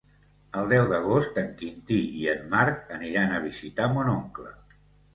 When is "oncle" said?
4.19-4.61